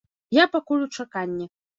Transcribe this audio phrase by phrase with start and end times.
[0.35, 1.47] Я пакуль у чаканні.